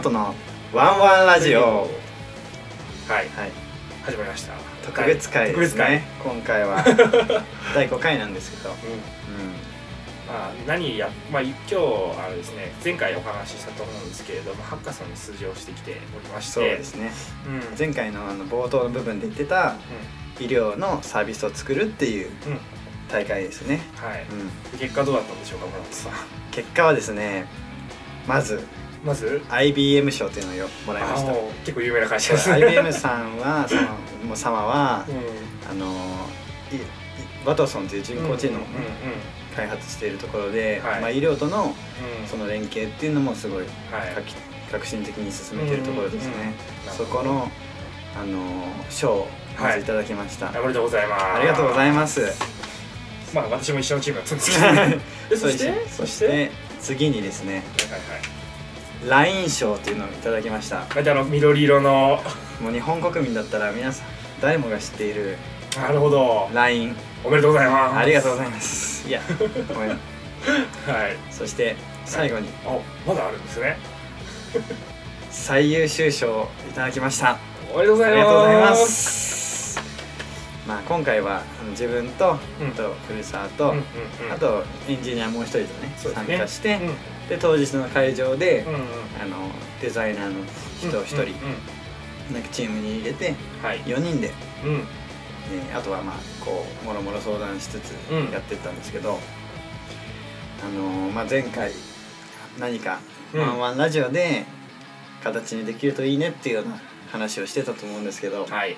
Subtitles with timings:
[0.00, 0.34] 本の
[0.74, 1.60] ワンワンラジオ。
[1.62, 1.88] はい
[3.08, 3.28] はい。
[4.04, 4.52] 始まりました。
[4.84, 6.04] 特別会ですね。
[6.22, 6.84] 今回は。
[7.74, 8.76] 第5回なんですけど、うん。
[8.76, 8.78] う
[10.28, 11.78] まあ何やまあ今日あ
[12.28, 16.52] のですね前回お話ししたと思うんですけれどもハッカソンに出場してきておりまん、して。
[16.52, 17.10] そうですね。
[17.46, 17.78] うん。
[17.78, 19.76] 前回のあの冒頭の部分で言ってた
[20.38, 22.30] 医療のサービスを作るっていう
[23.10, 24.26] 大会ですね、はい。
[24.72, 26.12] うん、結果どうだったんでしょうか村本さん。
[26.50, 27.46] 結果はですね
[28.26, 28.62] まず
[29.04, 31.32] まず IBM 賞っていうのをよもらいました。
[31.64, 32.54] 結構有名な会社ですね。
[32.56, 33.82] IBM さんは その
[34.26, 35.70] もう様はうん。
[35.70, 35.86] あの
[36.72, 36.80] いい
[37.44, 38.62] ワトソンという人工知能を
[39.56, 41.00] 開発しているところで、はい。
[41.00, 41.74] まあ、医療との
[42.30, 44.14] その連携っていうのもすごいはい。
[44.14, 44.26] 革
[44.72, 46.96] 革新的に進めているところですね、うんうんうん。
[46.96, 47.50] そこの
[48.20, 49.28] あの賞を
[49.60, 49.84] まずい。
[49.84, 51.24] ただきました、おめでとうございます。
[51.24, 52.20] ありがとうございます。
[53.34, 54.98] まあ私も一緒のチームだったんですけど。
[55.30, 55.86] でそして？
[55.88, 58.35] そして次にですねはいはい
[59.00, 60.82] はい LINE 賞っていうのをいただきました。
[60.82, 62.20] あの緑色の。
[62.60, 64.06] もう日本国民だったら皆さん
[64.40, 65.36] 誰もが知っている
[65.76, 66.48] なるほど。
[66.54, 67.96] LINE おめでとうございます。
[67.96, 69.08] ありがとうございます。
[69.08, 69.20] いや
[69.68, 69.90] ごめん。
[70.88, 71.16] はい。
[71.30, 72.48] そして最後に。
[72.64, 73.78] あまだあるんですね。
[75.30, 77.36] 最優秀賞をいただきました。
[77.74, 78.16] おめでとうございます。
[78.16, 78.56] ありがとうござい
[80.66, 82.68] まあ今回は自分と、うん。
[82.68, 83.76] あと古澤と、うんうん
[84.26, 84.32] うん。
[84.32, 86.38] あとエンジニアもう一人とねね。
[86.38, 86.94] 加して、うん
[87.28, 88.80] で当日の会場で、うんうん。
[89.20, 90.44] あのデザイナーの
[90.80, 91.32] 人を一人、うんうん
[92.32, 93.78] なんかチームに入れてはい。
[93.82, 94.32] 4人で、
[94.64, 94.72] うん。
[95.52, 98.30] えーあとはまあこうもろもろ相談しつつうん。
[98.32, 99.20] やってったんですけど、
[100.64, 101.70] あのーまあ、前回
[102.58, 102.98] 何か
[103.32, 103.40] うん。
[103.40, 104.44] ワンワンラジオで
[105.22, 106.80] 形にできるといいねっていうような
[107.12, 108.76] 話をしてたと思うんですけどはい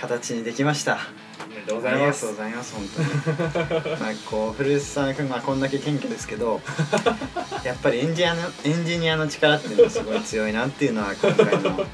[0.00, 0.98] 形にできました。
[1.46, 2.26] おめでとうごあざいます。
[2.26, 3.96] りがとうございます本当に。
[4.00, 6.60] まあこう古澤君はこんだけ謙虚ですけど
[7.64, 11.86] やっぱりエンジニアのエンジニアの力っていうのはすごい強いなっていうのは今回の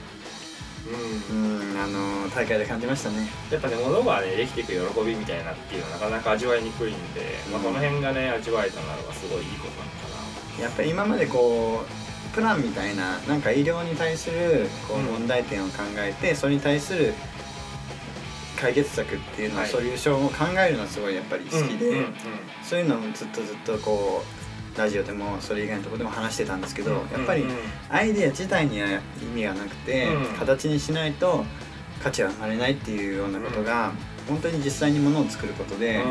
[0.89, 3.29] ううんあの大会で感じましたね。
[3.51, 7.65] やっぱね物がねできていく喜びみたいなっていうのはなかなか味わいにくいんで、まあ、うん。
[7.65, 15.05] この辺がね味わえたならばすごいいいことなのかやっぱり今までこうプランみたいななんか医療に対するこううん。
[15.07, 17.15] 問題点を考えて、それに対する
[18.61, 19.69] 解決策っていうのを、はい。
[19.69, 22.15] ソリューションを考えるのはすごいやっぱり好なきで、うんうんうん。
[22.63, 24.25] そういうのをずっとずっとこ
[24.75, 27.57] うラジオでもそれ以外のところでも話してたんですけど、やっぱりうんうん。
[27.89, 28.89] アイデア自体には
[29.23, 30.37] 意味がなくて、うん。
[30.39, 31.45] 形にしないと
[32.03, 33.93] 価値は生まれないっていうようなことが、
[34.29, 36.03] 本当に実際にものを作ることで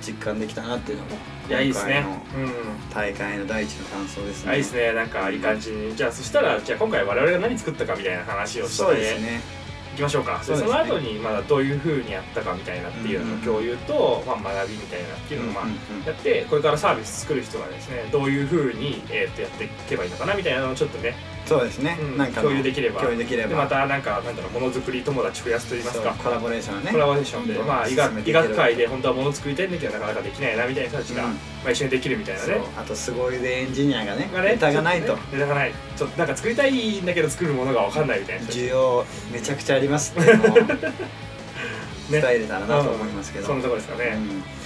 [0.00, 1.10] 実感できたなっていうのが
[1.48, 2.04] いやいいですね。
[2.06, 2.54] 今回のうん。
[2.94, 4.50] 大会の第一の感想ですね。
[4.52, 4.92] あいいですね。
[4.92, 5.94] なんかいい感じに。
[5.94, 8.74] じゃあそしたらじゃあ今回我々が何作ったかみたいな話をして。
[8.74, 9.59] そうですね。
[10.00, 10.40] いきましょうか。
[10.42, 10.58] そね。
[10.58, 15.64] その後にまだどういうふうにやったかみたいなっていうのの共有と、まあ、学びみたいなっていうのをまあ
[16.06, 21.14] やってこれからサービス作る人がですねどういうふうに、えー、とやっていけばいいのかなみたいなのをちょっとね、
[21.50, 21.98] そうですね。
[22.00, 22.16] うん。
[22.16, 23.00] なんかの共有できれば。
[23.00, 23.48] 共有できれば。
[23.48, 26.12] でまたなんかなんだろうものづくり友達増やすといいますか。
[26.12, 26.92] コラボレーションをね。
[26.92, 31.30] コラボレーションで、まあ、医進学医学界で本当はもの作りたいんだけどなかなかできないなみたいな人たちが、うん。
[31.32, 32.60] まあ、一緒にできるみたいなね。
[32.78, 35.16] あとすごいでエンジニアがねネタがないと。
[35.32, 35.72] ネタがない。
[35.96, 40.30] ちょっとなんか作りたいんだけど作るものが分かんないみたいな需要めちゃくちゃありますって
[42.08, 43.46] 伝えれたらなと思いますけど。
[43.46, 44.59] そんなところですかね、うん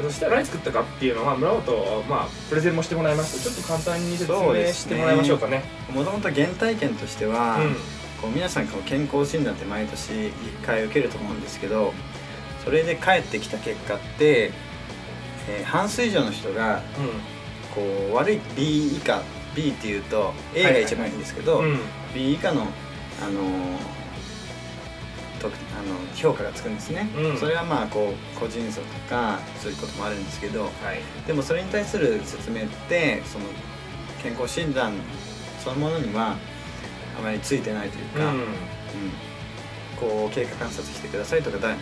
[0.00, 3.42] そしたら何作ったかっていうのは村本、まあ、プレゼンもしてもらいました。
[3.42, 5.62] ちょっと簡単に説明してもらいましょうかね。
[5.92, 7.76] もともと原体験としては、うん。
[8.22, 10.32] こう皆さんこう健康診断って毎年1
[10.64, 11.92] 回受けると思うんですけど
[12.64, 14.52] それで返ってきた結果って、
[15.48, 16.82] えー半数以上の人が
[17.74, 17.80] こ
[18.12, 19.22] う悪い B 以下
[19.56, 21.78] B っていうと A が一番いいんですけど、うんうん
[22.14, 24.01] B 以下の、あのー
[25.50, 27.38] とあの評価がつくんですね、うん。
[27.38, 30.70] それはまあこう個人差とかそういうこともあるんですけどはい。
[31.26, 33.46] でもそれに対する説明ってその
[34.22, 34.92] 健康診断
[35.62, 36.36] そのものには
[37.18, 38.38] あまりついてないというか、うん。
[38.38, 38.46] うん。
[40.00, 41.76] こう経過観察してくださいとかだあの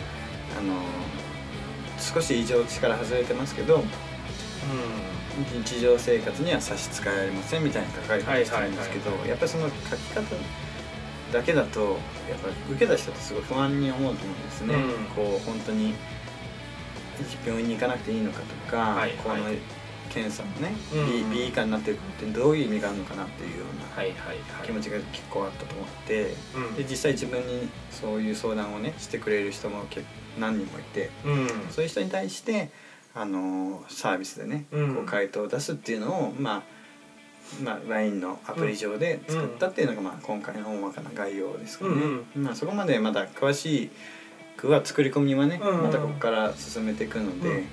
[1.98, 3.82] 少し異常値から外れてますけど
[5.64, 9.28] 日常生活には差し支えありませんみたいに書かれてる人いるんですけどはいはいはいはい。
[9.30, 10.20] やっぱりその書き方
[11.32, 11.80] だけだと
[12.28, 15.04] やっぱ受けた人ってすごい不安に思うと思うんですね、うん。
[15.14, 15.94] こう本当に
[17.44, 19.58] 病院に行かなくていいのかとか、はいこのはい
[20.12, 24.66] 検査もね、うん B, B 以下になってるってどういう意味があるのかなっていうようなはいはいはい。
[24.66, 26.74] 気持ちが結構あったと思って、うん。
[26.74, 30.04] で実際自分にそういう相談をねしてくれる人も結
[30.36, 31.46] 何人もいてうん。
[31.70, 32.70] そういう人に対して
[33.14, 34.94] あのサービスでね、うん。
[34.96, 36.79] こう回答を出すっていうのをまあ
[37.62, 43.90] まあ、LINE のアプリ上で作ったっていうのが、まあ、今回の大まかな概要ですかね、うんまあ、そこまでまだ詳し
[44.56, 45.82] くは作り込みはね、うんうん。
[45.84, 47.66] またここから進めていくので、うん。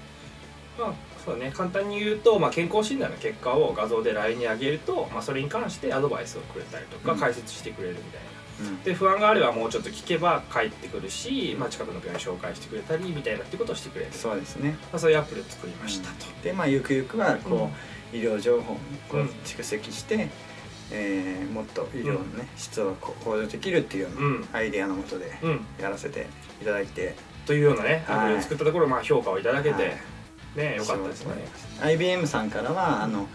[0.79, 0.93] まあ
[1.25, 1.51] そうね。
[1.53, 7.19] 簡単に言うと、まあ、健康診断の結果を画像で LINE に上げると、まあ、それに関してアドバイスをくれたりとか、うん。
[7.19, 8.21] 解説してくれるみたい
[8.63, 8.69] な。
[8.69, 8.83] うん。
[8.83, 14.11] で不安があればもうちょっと聞けば帰ってくるし、まあ、近くの病院紹介してくれたりみたいなってことをしてくれる。
[14.13, 14.77] そうですね。
[14.91, 16.25] まあ、そういうアプリを作りましたと。
[16.41, 18.77] でまあゆくゆくはこう、医療情報を
[19.09, 19.27] こううん。
[19.45, 20.29] 蓄積して、
[20.91, 24.41] えーもっと医療のね、質を向上できるっていうよううん。
[24.41, 26.27] なアイデアのもとでうん、やらせて
[26.61, 27.15] いただいて、
[27.45, 28.17] というようなねはい。
[28.19, 29.97] アプリを作ったところ、まあ、評価をいただけて、はい。
[30.57, 31.33] ねよかったですね。
[31.81, 33.27] IBM さんからはあの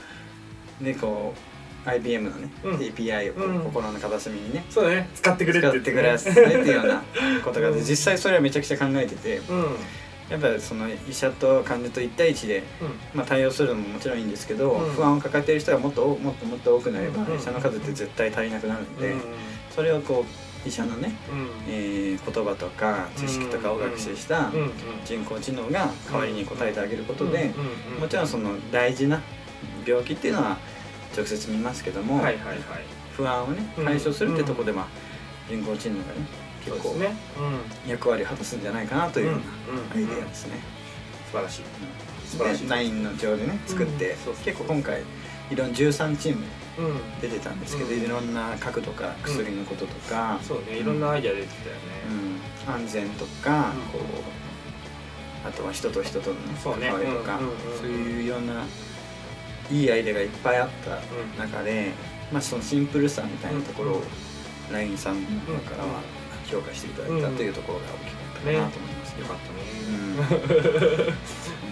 [0.81, 2.77] でこう IBM のね、うん。
[2.77, 5.09] API を心の片隅にねそうだね。
[5.15, 6.95] 使ってくれって使ってくださいっていうような。
[6.95, 7.03] な
[7.45, 9.77] ことが 実際それはめちゃくちゃ考えててうん
[10.31, 12.63] やっぱその医者と患者と1対1で、
[13.15, 14.93] まあ、対応するのももちろんいいんですけど、うん。
[14.93, 17.37] 不安を抱えている人がもっと多もっともっと多くなれば、うん。
[17.37, 19.21] 医者の数って絶対足りなくなるんで、うん。
[19.75, 20.25] それをこ
[20.65, 21.49] う医者のね、うん。
[21.69, 24.51] えー言葉とか知識とかを学習した
[25.05, 27.53] 人工知能が代わりに答えてあげることで、
[28.01, 29.21] もちろんその大事な
[29.85, 30.57] 病気っていうのは
[31.17, 32.23] 直接見ますけども、
[33.17, 33.85] 不安をねうん。
[33.85, 34.87] 解消するってとこで、まあ、
[35.49, 36.27] 人工知能がね
[36.65, 37.17] 結構ね、
[37.85, 37.91] うん。
[37.91, 39.43] 役割を果たすんじゃないかなというような
[39.95, 40.61] アイデアでですね。
[41.31, 41.63] 素晴らしい。
[42.27, 42.65] 素晴らしい。
[42.65, 44.45] で LINE の上でね作って、うんそうそう。
[44.45, 45.03] 結構今回
[45.51, 46.45] いろんな13チーム
[46.79, 47.21] うん。
[47.21, 48.01] 出てたんですけど、うん。
[48.03, 51.81] いろんな角度から薬のこととか、そうねいろんなアイデア出てたよね、
[52.67, 52.75] うん。
[52.75, 53.99] 安全とか、うん。
[53.99, 57.41] こうあとは人と人との、関わりとか、
[57.81, 58.63] そういういろんな
[59.71, 60.69] いいアイデアがいっぱいあっ
[61.37, 61.93] た中で、
[62.33, 64.03] まあ、そのシンプルさみたいなところを
[64.71, 66.01] LINE さんからは
[66.53, 69.21] 評価していただいたというところが大きかったかなと思いますね。
[69.21, 71.15] よかったね、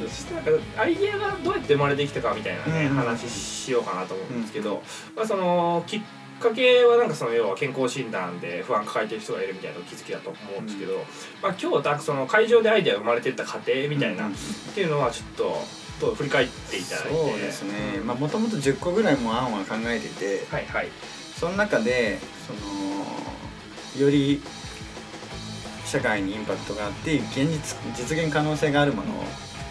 [0.09, 0.50] そしてなんか
[0.82, 2.97] アイデアがどうやって生まれてきたかみたいなね、うん。
[2.97, 4.82] 話しようかなと思うんですけど、
[5.17, 6.00] まあ、そのきっ
[6.41, 11.05] かけはなんかその要は健康診断で不安抱えてる人がいるみたいな気づきだと思うんですけど、
[11.43, 14.33] まあ、今日その会場でアイデアが生まれてった過程みたいな、うん。
[14.33, 14.35] っ
[14.75, 15.59] ていうのはちょっと
[16.00, 17.09] どう振り返っていただいて。
[17.11, 18.00] そうですね。
[18.00, 20.88] もともと10個ぐらいも案は考えててはいはい。
[21.38, 24.43] その中でそのより
[25.91, 29.25] 社会にインパクトがあって現実実現可能性があるものを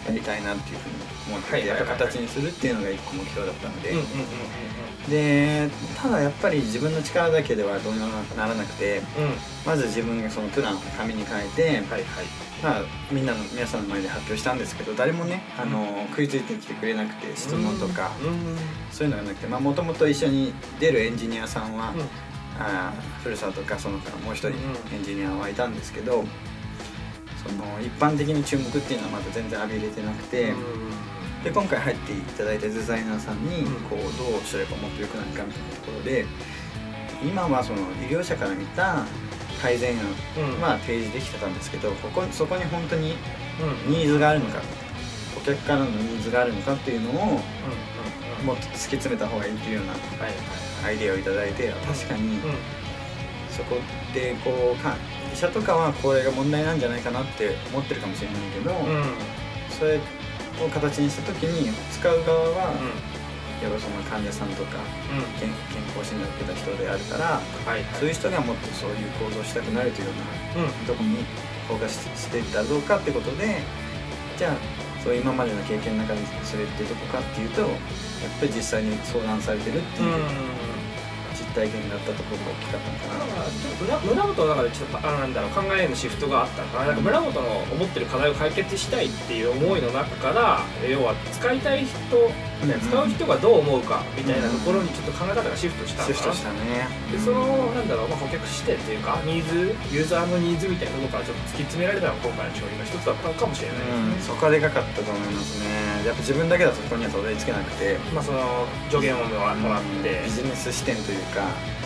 [0.06, 0.94] やりたいなっていうふうに
[1.34, 4.06] 思ってやっぱ形にするっていうのが一個目標だったので、うんうんうん
[5.08, 8.06] でただやっぱり自分の力だけではどうにも
[8.36, 9.24] ならなくてうん。
[9.24, 9.30] うん
[9.66, 12.04] まず自分がそのプランを紙に書いて、はいはい。
[12.62, 18.58] まあ、みんなの皆さんの前で発表したんですけど誰もねあの食いついてきてくれなくて質問とかうんうん
[18.90, 22.29] そういうのがなくてもともと一緒に出るエンジニアさんは、うん
[22.60, 24.54] あー古澤とかその他もう一人うん
[24.94, 26.24] エンジニアはいたんですけど
[27.42, 30.52] その一般的に注目っていうのはまだ全然浴びれてなくて。
[31.42, 33.74] で今回入っていただいたデザイナーさんにうん。
[33.88, 36.26] こうどうすればもっと良くなるかみたいなところで
[37.22, 39.06] 今はその医療者から見た
[39.62, 40.04] 改善案
[40.54, 40.60] うん。
[40.60, 43.14] は提示できてたんですけどここそこに本当に
[43.86, 43.90] うん。
[43.90, 44.60] ニーズがあるのか
[45.34, 47.40] 顧客からのニーズがあるのかっていうのを
[48.42, 49.94] もっと突き詰めた方がいいっていうような
[50.86, 52.40] アイデアをいただいて確かにうん。
[53.50, 53.76] そこ
[54.14, 54.96] でこうか
[55.32, 59.04] 医者とかはこれが問題なんじゃないかなって思ってるかもしれないけど、うん。
[59.78, 62.86] それを形にした時に使う側は、うん。
[63.62, 64.78] やっぱその患者さんとか
[65.12, 65.22] うん。
[65.38, 67.84] 健健康診断を受けた人であるからはいはい。
[67.98, 70.12] そういう人がもっとそういう行動をしたくなるというよ
[70.56, 70.72] うなうん。
[70.86, 71.16] とこに
[71.68, 73.60] フォーカスしていったらどうかってことで
[74.38, 74.56] じゃあ
[75.02, 77.70] そう今までの経験の中でそれってどこかっていうとやっ
[78.38, 80.12] ぱり実際に相談されてるっていう
[81.50, 83.30] 体験だったところが大きかったのかな。
[83.80, 87.40] 村村本の中でちょっとあなんだろう考えのシフトがあったのかななんか村本の
[87.72, 96.88] 思ってる課題を解決したいっていう思いの中から要は使いたい人、ねうん使う人がどう思うかみたいなところにちょっと考え方がシフトしたのかなシフトしたね。
[97.10, 105.80] でそのなんだろう、まあ、顧客視点っていうかニーズユーザーのニーズみたいなところからちょっと突き詰められたのが今回の商品の一つだったのかもしれないですね、うん、そこはでかかったと思いますね。
[106.04, 111.39] やっぱ自分だけだとそこにはたどり着けなくて、まあその助言をもらって、ビジネス視点というか、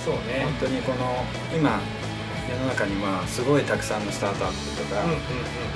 [0.05, 0.45] そうね。
[0.45, 1.81] 本当にこの今
[2.45, 5.21] 世の中にはすごいたくさんのスタートアップとか、うんうんうん。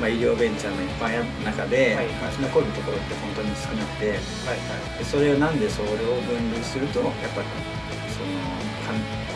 [0.01, 4.21] まあ、医療ベンチャーのいっぱいある中で、はい生き残るところって本当に少なくて。
[4.45, 4.99] はいはい。
[5.01, 7.49] でそれをなんでそれを分類するとやっぱり
[8.13, 8.37] その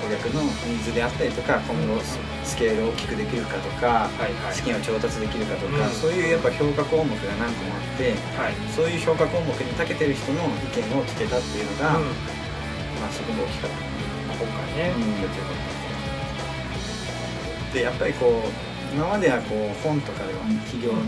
[0.05, 4.55] 顧客のニーズであったりとか今後ススケールを大きくできるかとかはいはい。
[4.55, 8.55] 資金を調達できるかとか、うんそういうやっぱ評価項目が何個もあってはい。
[8.77, 12.05] そういう評価項目に長けてる人の意見を聞けたっていうのが、うん。
[13.01, 13.77] まあすごく大きかった。
[13.81, 13.92] まあ
[14.43, 15.03] 今回ね、うん。
[15.03, 15.55] やってよかっ
[17.69, 21.07] たでやっぱりこう今まではこう本とかでは企業のうん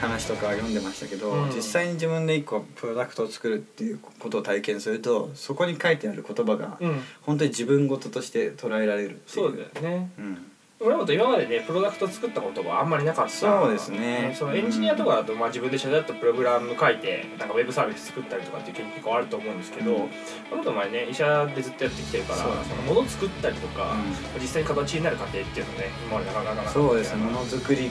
[0.00, 1.50] 話とかは読んでましたけど、うん。
[1.54, 7.02] 実際に自分で一個プロダクトを作るっていうことを体験するとそこに書いてある言葉がうん。
[7.20, 9.20] 本当に自分事として捉えられるっていう。
[9.28, 10.10] そうだよね。
[10.18, 10.38] うん、
[10.82, 13.30] 俺もと今までねプロダクト作ったことはあんまりなかった。
[13.30, 14.34] そうですね。
[14.34, 20.08] そのエンジニアとかだと、まあ、自分で社だったプログラム書いてなんかウェブサービス作ったりとかっていう経験結構あると思うんですけど、うん。
[20.48, 23.92] この人前ね医者でずっとやってきてるからそそのもの作ったりとか、
[24.34, 26.70] う実際に形になる過程っていうのね今までなかなかなかった。
[26.72, 27.24] そうですね。
[27.24, 27.90] ねものづくり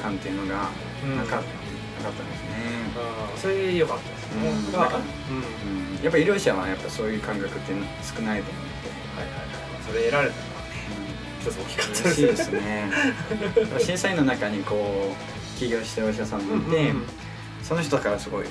[0.00, 0.68] 感っていうのが
[1.02, 1.16] うん。
[1.16, 2.54] なか,、なかったですね、
[3.34, 3.38] うん。
[3.40, 4.34] それで良かったです。
[4.36, 4.72] ね、うん。
[4.72, 5.98] だからなんかうん。
[5.98, 7.72] うん、やっぱ医療者はやっぱそういう感覚って
[8.06, 9.48] 少ないと思って、はいはいはい。
[9.84, 10.36] それ得られた。
[10.36, 10.57] のはね
[11.40, 12.90] 一つ大きかった嬉しいですね。
[13.80, 15.12] 審査員の中にこ
[15.56, 17.06] う起業してるお医者さんもいて、うんうんうん。
[17.62, 18.50] その人からすごいうん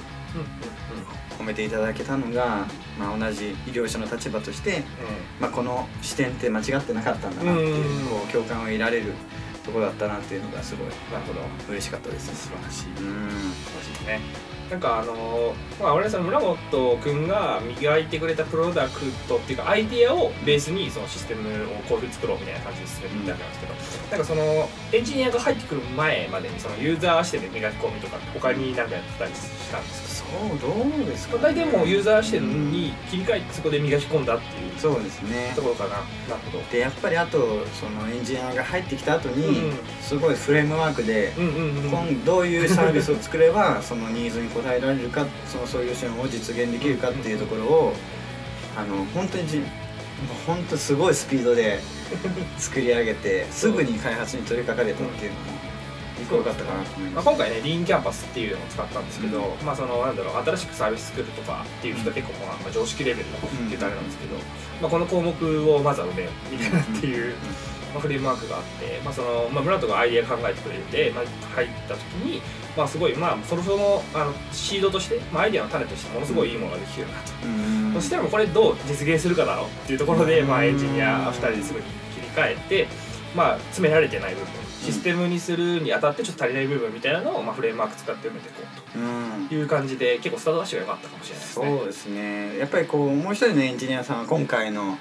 [1.38, 2.65] 褒めていただけたのが、
[3.00, 4.84] まあ、同じ医療者の立場として、
[5.39, 9.13] まあ、この視点って間違ってなかったんだなっていう,、うんこう共感を得られる
[9.63, 11.41] ところだったなっていうのがすごいなるほど。
[11.70, 12.36] 嬉しかったです。
[12.36, 12.86] 素晴らしい。
[12.88, 13.29] うん。
[13.29, 14.20] 素晴らしいですね
[14.69, 30.27] なんかあのーまあ俺はその村本君が磨いてくれたプロダクトっていうかアイディアをベースにそのシステムをこういうふうに作ろうみたいな感じで進めていったわけなんですけど、なんかそのエンジニアが入ってくる前までにそのユーザー視点で磨き込みとか他に何かやってたりしたんですか？
[30.27, 35.53] そうどうですか、大体もうユーザー視点に切り替えてそこで磨き込んだっていうそうですね。
[35.55, 35.89] ところかな。
[35.89, 36.03] なる
[36.51, 36.63] ほど。
[36.71, 39.77] でやっぱりあとそのエンジニアが入ってきた後に、うん。
[40.01, 47.94] すごいフレームワークで、今どういうサービスを作ればそのニーズに応えられるかそのソリューションを実現できるかっていうところを
[48.76, 49.62] あの本当にじ
[50.46, 51.80] 本当すごいスピードで
[52.58, 55.68] 作り上げてすぐに開発に取り掛かれたっていうのも
[56.20, 57.24] 一個良かったかなと思いまあ。
[57.24, 64.36] 今回ねリーンキャンパスっていうのを使ったんですけど、うまあそのなんだろう新しくサービス作るとかっていう人は結構まあまあ常識レベルのって言うとあれなんですけど、
[64.82, 67.36] まあ、この項目をまずは埋めようみたいなっていう、
[67.94, 71.24] まあ、フレームワークがあって、まあそのまあ、村とかアイデア考えてくれて、まあ、
[71.56, 72.41] 入った時に、
[72.75, 77.32] まあ、すごいまあそろそろあのシードとして、まあ、アイデアの種としてものすごいいいものができるなと。
[77.44, 77.94] うん。
[77.94, 82.88] そしたらもうこれどう実現するかだろうっていうところで、まあ、エンジニア2人ですぐに切り替えて、
[83.36, 84.48] まあ、詰められてない部分。
[84.88, 88.62] システムにするにあたってちょっと足りない部分みたいなのを、まあ、フレームワーク使って埋めていこ
[88.96, 89.48] ううん。
[89.50, 91.77] という感じで結構スタートダッシュが良かったかもしれないですね。
[91.77, 92.58] そうですね。
[92.58, 94.98] やっぱりこうもう一人のエンジニアさんは今回の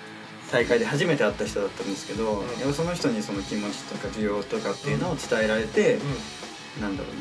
[0.52, 2.72] 大会で初めて会った人だったんですけど、うん。
[2.72, 5.98] その人にその気持ちとか需要とかっていうのを伝えられて、
[6.78, 7.20] うなんだろうな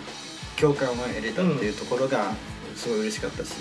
[0.59, 2.33] 共感を得れたっていうところが
[2.75, 3.53] すごい嬉しかったし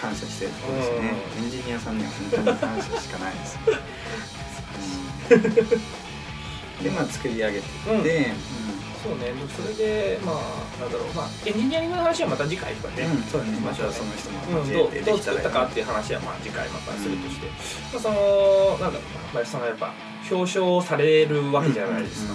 [0.00, 0.96] 感謝してるところですね、
[1.38, 3.58] エンジニアさんには本当に感謝しかないです、
[6.78, 8.34] うん、でまあ作り上げていって、ん
[9.02, 10.36] そうねそれでまあ
[10.80, 13.52] なんだろうまあエンジニアリングの話はまた次回とかね、うんそうだね。
[13.60, 17.46] ましましょうたその人うん、どうどう作ったからっていう話はまあ次回またするとして、
[17.92, 18.16] まあ、その
[18.78, 19.92] なんだろうな、まあ、そのやっぱ
[20.30, 22.34] 表彰されるわけじゃないですか、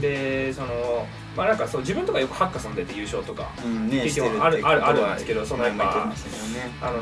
[0.00, 6.14] でそのまあなんかそう自分とかよくハッカソン出て優勝とかうんうんね経験はあるあるあるんですけどそのやっぱね。
[6.80, 7.00] あの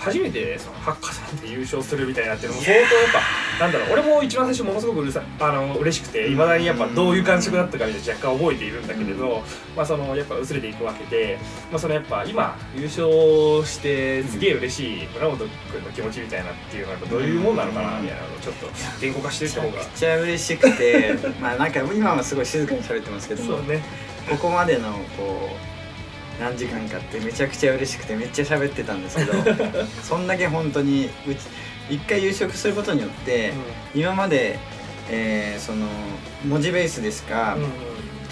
[0.00, 3.12] 初めてそのハッカソンで優勝するみたいなっていうのも相当やっ
[3.58, 9.42] ぱなんだろう俺も一番最初ものすごくうるさあの嬉しくていまだにやっぱどういう感触だったかみたいな若干覚えているんだけれど、
[9.76, 11.38] まあそのやっぱ薄れていくわけで、
[11.70, 13.06] まあ、そのやっぱ今優勝
[13.66, 18.66] してすげえ嬉しい村本君の気持ちみたいなっていうのはどういうもんなのかなみたいなのをちょっと
[19.00, 21.14] 言語化していった方がめっちゃ嬉しくて。
[21.40, 23.82] まあなんか今はすごい静かに喋ってますけどもね。
[24.28, 25.69] ここまでのこう
[26.40, 29.32] 何時間かってめちゃくちゃ嬉しくてめっちゃ喋ってたんですけど
[30.02, 31.38] そんだけ本当にうち
[31.90, 33.52] 一回優勝することによって、
[33.94, 34.58] 今まで、
[35.10, 35.86] えーその
[36.46, 37.70] 文字ベースでしかうんうん。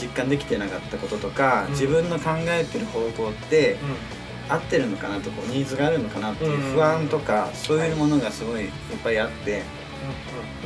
[0.01, 1.73] 実感できてなかったこととか、うん。
[1.73, 3.77] 自分の考えてる方向って
[4.49, 8.67] 合ってるのかなとこうニーズがあるのかなっていう不安とか、そういうものがすごいい。
[8.69, 8.71] っ
[9.03, 9.63] ぱいあって、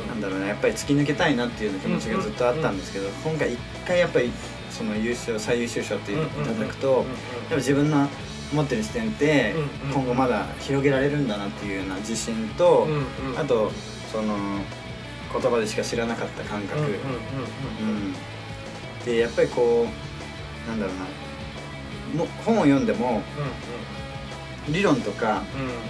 [0.07, 4.31] なんだろうなやっぱり突き抜けたいなっていう気持ちがずっとあったんですけど、今回一回やっぱり
[4.73, 7.05] その優勝最優秀賞っていうのをいただくと、やっ
[7.49, 8.07] ぱ自分の
[8.53, 9.53] 持ってる視点って
[9.93, 12.87] 今後まだ広げられるんだなっていうような自信と、
[13.37, 13.71] あと
[14.11, 14.35] その
[15.31, 16.81] 言葉でしか知らなかった感覚、
[19.05, 19.87] でやっぱりこ
[20.67, 23.21] うなんだろうなも本を読んでも
[24.69, 25.43] 理論とか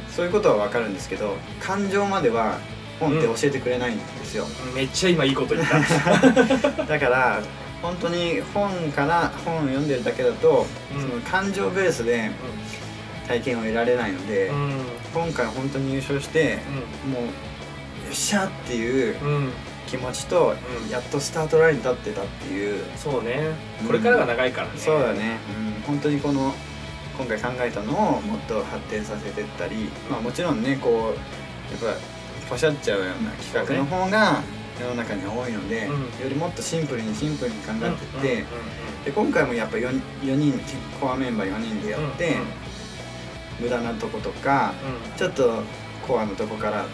[0.10, 2.60] そういうことは分かるんですけど感情までは
[3.00, 7.42] 本って教えてくれないんですよ、うんめっちゃ今いいこと言っただから
[7.84, 11.02] 本当に本から本を読んでるだけだと、うん。
[11.02, 12.32] その感情ベースで
[13.28, 14.72] 体験を得られないので、うん。
[15.14, 16.60] 今回本当に優勝して、
[17.06, 17.30] もうよ
[18.10, 19.52] っしゃっていううんうん。
[19.86, 20.90] 気持ちと、うん。
[20.90, 23.52] やっとスタートラインに立ってたっていう、そうね。
[23.82, 23.88] うん。
[23.88, 24.74] これからが長いからね。
[24.78, 25.38] そうだね、
[25.78, 26.54] うん、本当にこの
[27.18, 32.00] 今回考えたのをもっと発展させてったり、まあ、もちろんねこうやっぱ
[32.50, 34.42] ポシャっちゃうような企画の方が
[34.80, 36.02] 世の中には多いので、うん。
[36.04, 38.46] よりもっとシンプルにシンプルに考えてって、うんうん
[39.04, 40.54] で今回もやっぱ 4, 4人
[41.02, 42.42] コアメンバー4人でやって、うん。
[42.42, 42.48] うん
[43.60, 44.74] 無駄なとことか
[45.12, 45.18] うん。
[45.18, 45.62] ちょっと
[46.08, 46.86] コアのとこから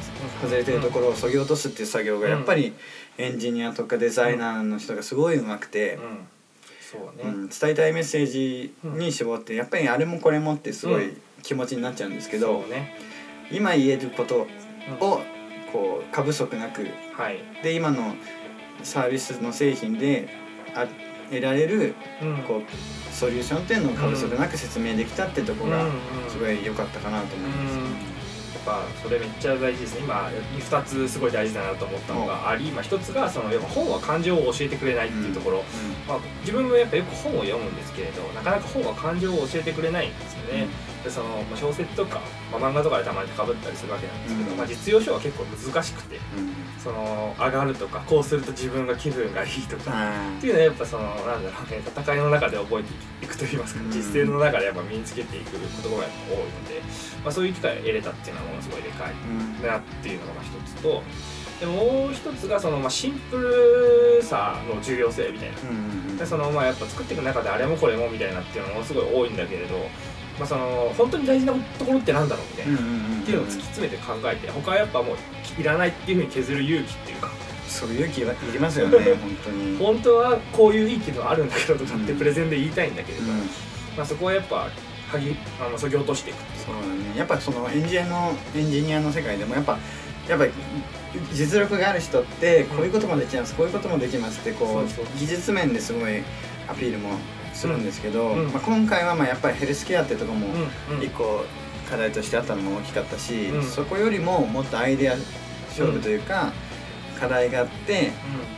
[0.42, 2.74] 外れてるところを削ぎ落とすっていう作業がやっぱり
[3.18, 6.28] エンジニアとかデザイナーの人がすごい上手くて、うん。
[6.82, 12.96] そうね、うん、伝えたいメッセージに絞ってやっぱりあれもこれもってすごい気持ちになっちゃうんですけど、そうね。
[13.52, 14.48] 今言えること
[15.00, 15.08] うん。
[15.08, 15.22] を
[15.72, 16.88] こう過不足なく。
[17.14, 18.16] はい、で今の
[18.84, 20.30] サービスの製品で
[20.74, 20.88] あ
[21.30, 22.38] 得られるうん。
[22.44, 25.86] こうソリューションっていうのを過不足なく説明できたってところが
[26.30, 27.76] すごい良かったかなと思います。
[27.76, 27.84] うん。
[27.84, 27.90] や
[28.60, 30.02] っぱそれめっちゃ大事ですね。
[30.02, 35.64] 今2つすごい大事だなと思ったのがあり、まあ、1つがそのやっぱ本は感情を教えてくれないっていうところ、
[36.08, 40.68] まあ、自分もやっぱよく本を読むんですけれどなかなか本は感情を教えてくれないんですよね、
[41.04, 42.20] でそのまあ小説とか、
[42.52, 46.50] まあ、漫画とかでたまにかぶったりするわけなんですけど、うんまあ、実用書は結構難しくてうん。
[46.80, 52.94] その上がるとかこうすると自分が気分がいいとかあっていうのはやっぱそのなんだろうね戦いの中で覚えて
[53.26, 53.92] いくといいますか、うん。
[53.92, 56.82] 実践の中でやっぱ身につけていくことがやっぱ多いので、
[57.24, 59.68] まあ、そういう機会を得れたっていうのはものすごいでかいうん。
[59.68, 61.04] なっていうのがまあ一つと
[61.60, 65.58] でもう一つがそのまあシンプルさの重要性みたいな。
[65.70, 69.76] うんでそのまあやっぱ作っていく中であれもこれもみたいなっていうのもすごい多いんだけれど、
[70.40, 77.30] まあ、その本当に大事なところってなんだろうみたいな、っていうのを突き詰めて考えて他はやっぱもういらないっていうふうに削る勇気っていうか。
[77.68, 79.78] そういう勇気はいりますよね 本当に。
[79.78, 83.38] 本当はこういういい機能あるんだけどとかってプレゼンで言いたいんだけれど、うん。
[83.96, 84.56] まあ、そこはやっぱ
[85.12, 89.78] はぎあの削ぎ落としていくそうだねやっぱそのエンジニアのエンジニアの世界でもやっぱ
[90.28, 90.46] やっぱ
[91.34, 95.20] 実力がある人ってこういうこともできます、こういうこともできますってこう。
[95.20, 96.22] 技術面ですごい
[96.68, 97.18] アピールも
[97.60, 98.46] するんですけど、うん。
[98.46, 101.04] うんまあ、今回はまあやっぱりヘルスケアってとこもうんうん。
[101.04, 101.44] 一個
[101.90, 103.64] 課題としてあったのも大きかったし、うん。
[103.64, 105.16] そこよりももっとアイデア
[105.70, 106.52] 勝負というか、
[107.20, 108.12] 課題があって、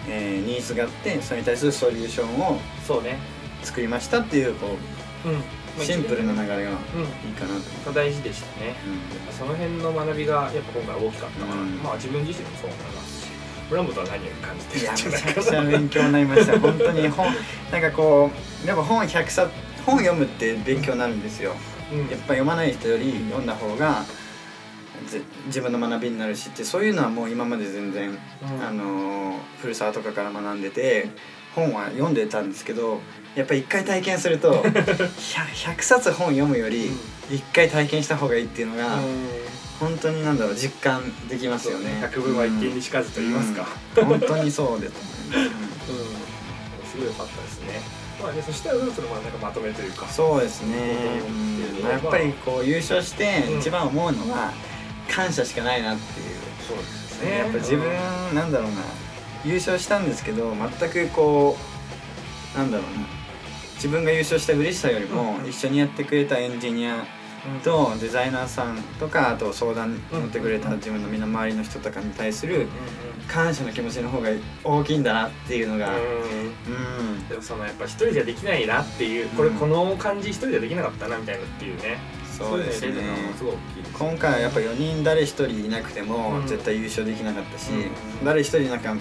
[0.08, 3.18] えーニーズがあってそれに対するソリューションをそうね、
[3.64, 4.78] 作りましたっていうこ
[5.26, 5.42] うんまう
[5.82, 6.74] あシンプルな流れがいいうん
[7.34, 8.76] かなと、が大事でしたね。
[8.86, 9.34] うん。
[9.34, 11.70] その辺の学びがやっぱ今回大きかったかな、うん。
[11.78, 13.21] まあ自分自身もそう思います。
[13.21, 13.21] し
[13.72, 17.08] 村本は何より感じていやめちゃくちゃ勉強になりました本当に。
[17.08, 17.28] 本
[17.72, 18.30] なんかこ
[18.66, 19.50] うやっぱ本100冊
[19.86, 21.54] 本読むって勉強になるんですよ。
[21.92, 22.00] うん。
[22.00, 24.04] やっぱ読まない人より読んだ方が
[25.08, 28.18] ぜ自分の学びになるしってそういうのはもう今まで全然、うん。
[28.62, 31.10] あの古澤とかから学んでて
[31.56, 33.00] 本は読んでたんですけど
[33.36, 35.08] やっぱ一回体験すると 100,
[35.76, 36.92] 100冊本読むより
[37.32, 39.00] 一回体験した方がいいっていうのが、
[39.82, 42.00] 本当になんだろう実感できますよね。
[42.02, 43.66] 百分は一見にしかずと言いますか、
[43.98, 44.06] うん。
[44.06, 45.00] 本当にそうですと
[45.32, 46.92] 思います、うん。
[46.92, 47.82] すごい良かったですね。
[48.22, 50.08] まあねそしたらそのまあなんかまとめというか。
[50.08, 50.76] そうですね、
[51.28, 51.90] うん。
[51.90, 53.60] やっぱりこう優勝してうん。
[53.60, 54.54] 一番思うのは
[55.10, 56.28] 感謝しかないなっていう、
[56.68, 57.38] そうですね。
[57.40, 57.90] やっぱ自分、
[58.36, 58.78] なんだろうな。
[59.44, 61.58] 優勝したんですけど全くこ
[62.56, 63.08] うなんだろうな。
[63.76, 65.50] 自分が優勝した嬉しさよりもうん。
[65.50, 67.02] 一緒にやってくれたエンジニアうん
[67.64, 72.68] とデザイナーさんとかあと相談に乗ってくれたうん自分の身の回りの人とかに対するうんうん
[73.28, 74.30] 感謝の気持ちの方が
[74.64, 75.90] 大きいんだなっていうのが。
[75.90, 79.56] うんうんでもそのやっぱ一人じゃできないなっていうこれうん。
[79.56, 81.98] この感じ一人ではできなかったなみたいなっていうね。
[82.38, 82.92] そうですね。
[83.98, 86.48] 今回はやっぱ4人誰一人いなくてもうん。
[86.48, 87.76] 絶対優勝できなかったし、う
[88.24, 88.94] ん誰一人なんか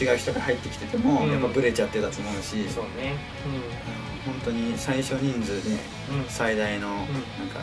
[0.00, 1.32] 違う人が入ってきててもうん。
[1.32, 3.16] やっぱブレちゃってたと思うし、そうね
[4.28, 5.76] 本当に最小人数で
[6.28, 7.60] 最大のなんか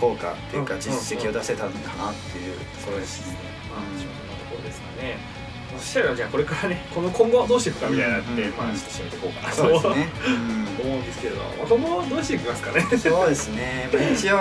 [0.00, 3.36] 効果っていうかうん実績を出せたのかなっていうところですね。
[3.70, 4.08] まあそん。
[4.08, 5.18] なところですかね。
[5.76, 9.56] そしたらじゃあこれからねこの今後はどうしていくかみたいなって、うんうんまあちょっと締めていこうかなと。
[9.56, 10.08] そうですね。
[10.82, 12.86] 思うんですけれど、まあ、今後はどうしていきますかね。
[12.90, 13.90] うんそうですね。
[13.92, 14.38] まあ 一応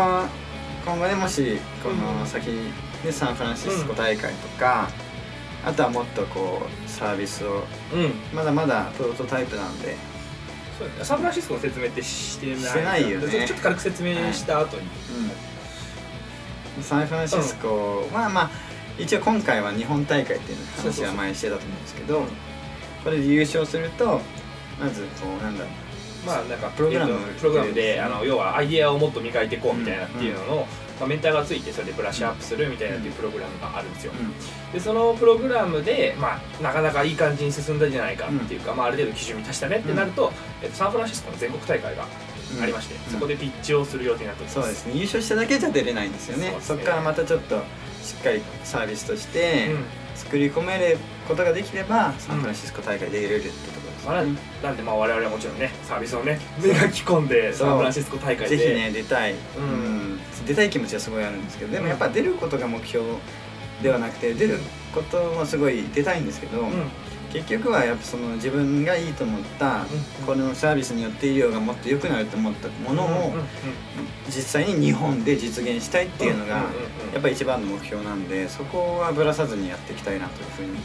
[0.85, 2.45] 今後でもしこの先
[3.03, 4.89] でサンフランシスコ大会とか、
[5.65, 8.13] あとはもっとこうサービスをうん。
[8.33, 9.97] まだまだプロトタイプなんで。
[10.77, 11.05] そうだね。
[11.05, 13.47] サンフランシスコの説明ってしてないしてないよね。
[13.47, 14.83] ちょっと軽く説明した後に、
[16.77, 18.51] うん、サンフランシスコは、まあ
[18.99, 22.23] 一応今回は日本大会っていう話は前にしてたと思うんですけど
[23.03, 24.21] これで優勝すると
[24.79, 25.73] まずこうなんだろう。
[26.25, 30.67] まあなんかプログラムえーとプログラムであの要はアイデアをもっと磨いていこうみたいなうんっていうのの、
[30.99, 40.31] まあ、メンターがついてそれでブラッシュアップするみたいなっていうプログラムがあるんですよ、うでそのプログラムで、まあ、なかなかいい感じに進んだんじゃないかっていうか、まあ、ある程度基準に達したねってなると、
[40.61, 42.05] えっと、サンフランシスコの全国大会が
[42.61, 43.13] ありまして、うん。
[43.13, 44.55] そこでピッチをする予定になってます。
[44.55, 44.93] そうですね。
[44.95, 46.49] 優勝しただけじゃ出れないんですよね。
[46.49, 46.83] そうですね。
[46.83, 47.55] からまたちょっと
[48.01, 49.83] しっかりサービスとしてうん。
[50.17, 58.57] 作り込めることができれば、サンフランシスコ大会で出れるってところですまあ、ね、なんでまあ我々はもちろんねサービスをね磨き込んでサンフランシスコ大会で。
[58.57, 60.06] ぜひね出たい、うん
[60.45, 63.05] 出たい気持ちはすごいあるんですけどでもやっぱ出ることが目標
[63.81, 64.59] ではなくて出る
[64.93, 66.69] こともすごい出たいんですけど、うん。
[67.31, 69.85] 結局はやっぱその自分がいいと思った
[70.25, 73.33] このサービスによって医療がもっと良くなると思ったものを
[74.27, 80.79] 実際に日本で実現したいっていうのがやっぱり一番の目標なんでそこはぶらさずにやっていきたいなというふうに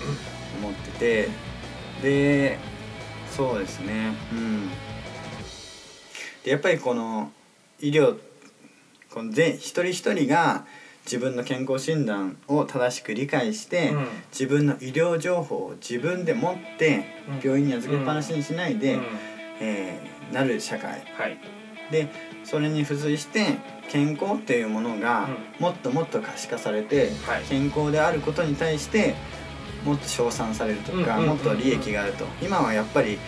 [0.60, 1.28] 思ってて
[2.02, 2.58] で
[3.30, 4.12] そうですね。
[4.32, 4.68] うん。
[6.44, 7.30] でやっぱりこの
[7.80, 8.18] 医療
[9.12, 10.64] この全一人一人が
[11.04, 17.04] 自分の健康診断を正しく理解して、うん、自分の医療情報を自分で持って
[17.42, 19.02] 病院に預けっぱなしにしないで、うん、
[19.60, 21.38] えー、なる社会、はい、
[21.90, 22.08] で
[22.44, 27.10] それに付随して健康っていうものがもっともっと可視化されて、
[27.48, 29.14] 健康であることに対して
[29.84, 32.24] もっと称賛されるとか、もっと利益があると。
[32.40, 33.18] 今はやっぱり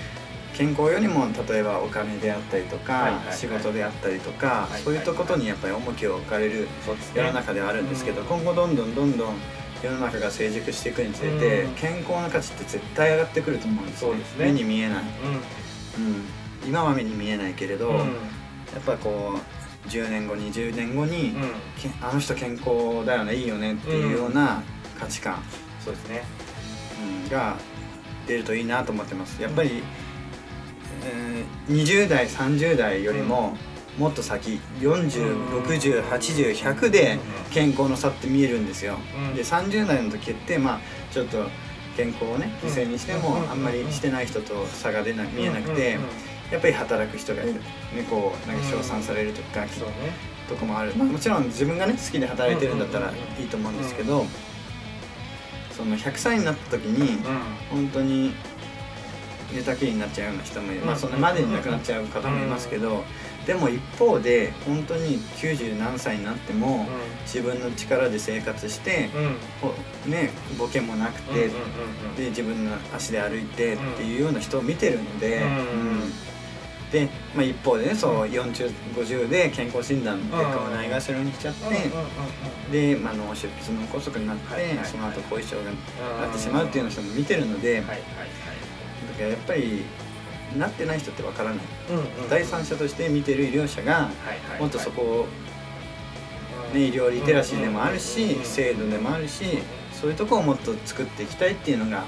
[0.55, 6.69] 健康よりも例えばお金であったりとか、仕事であったりとか、そういったことにやっぱり重きを置かれる
[7.15, 9.35] 世の中ではあるんですけど、今後どんどんどんどん
[9.83, 14.13] 世の中が成熟していくにつれて、健康の価値って絶対上がってくると思うんですね。
[14.39, 15.05] 目に見えない、
[15.99, 16.69] うん。
[16.69, 17.97] 今は目に見えないけれど、や
[18.79, 19.35] っぱこ
[19.87, 21.35] う10年後20年後に、
[22.01, 24.63] あの人健康だよねいいよねっていうような
[24.99, 25.43] 価値観、
[25.85, 26.23] そうですね、
[27.25, 27.57] うん、が
[28.27, 29.43] 出るといいなと思ってます。
[29.43, 29.83] やっぱり、
[31.05, 33.57] えー、20代30代よりも
[33.99, 37.19] もっと先406080100で
[37.53, 38.99] 健康の差って見えるんですよ、
[39.37, 40.81] で30代の時ってまあ
[41.13, 41.47] ちょっと
[41.97, 45.99] 健康をね犠牲にしてもあんまりしてない人と差が出な見えなくて
[46.51, 47.61] やっぱり働く人がいる、ね、
[48.11, 49.65] こうなんか称賛されるとか、
[50.49, 54.27] とかもある、まあ、もちろん自分がね好きで働いてるんだったらいいと思うんですけど
[55.71, 57.23] その100歳になった時に
[57.71, 58.35] 本当に
[59.53, 63.05] 寝たきりになっちゃうような人もいる、まあそれまでに亡くなっちゃう方もいますけど、
[63.47, 66.87] でも一方で本当に90何歳になっても
[67.23, 69.11] 自分の力で生活して、
[70.07, 71.49] ねボケもなくて、
[72.17, 75.43] で自分の足で歩いてっていうような人を見てるので。
[75.43, 76.13] うん
[76.95, 84.45] で、まあ、一方でねそう4050で健康診断の結果をないがしろにしちゃってで、まあ、脳出血脳梗塞になって、
[84.85, 85.65] その後後遺症が
[86.21, 87.83] なってしまうっていうような人も見てるので、
[89.19, 89.85] やっぱり
[90.57, 91.59] なってない人ってわからない、
[92.31, 94.11] 第三者として見てる医療者が
[94.59, 95.27] もっとそこを、
[96.75, 99.45] ね、医療リテラシーでもあるし制度でもあるし
[99.93, 102.05] そういうとこをもっと作っていきたいっていうのが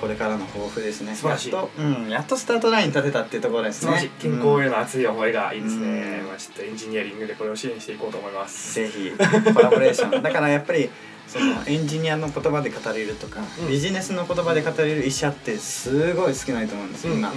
[0.00, 1.16] これからの抱負ですね。
[1.24, 4.10] やっと,、うん、やっとスタートライン立てたっていうところですね。
[4.20, 8.74] 健康への熱い思いがいいですね、うん、まあ、ちょっとエンジニアリングでこれを支援していこうと思います。
[8.74, 9.12] ぜひ
[9.54, 10.22] コラボレーション。
[10.22, 10.90] だからやっぱり
[11.26, 17.32] そのエンジニアの言葉で語れるとか、うん、ビジネスの言葉で語れる医者ってすごい少ないと思うんですよ今。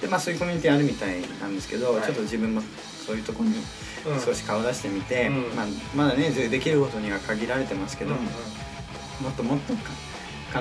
[0.00, 2.62] でまあそういうコミュニティあるみたいなんですけど、はい、ちょっと自分も
[3.06, 3.56] そういうところに
[4.24, 8.18] 少し顔出してみて、うん、まあ、まだねできることには限られてますけど、も
[9.30, 9.80] っともっと考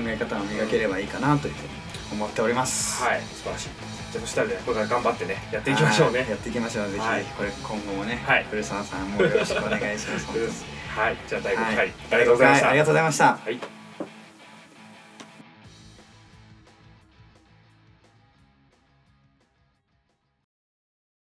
[0.05, 1.69] え方を磨ければいいかなというふうに
[2.13, 3.03] 思っております。
[3.03, 3.21] はい。
[3.21, 3.69] 素晴らしい。
[4.11, 6.27] じゃあそしたらねこれから頑張ってねやっていきましょうね。
[6.29, 6.89] やっていきましょう。
[6.89, 12.69] ぜひ、はい、これ今後もね、はい、古澤さんもよろしくお願いします はいじゃあ第5回、はい、ありがとうございました。
[12.69, 13.25] ありがとうございました。
[13.25, 13.82] はい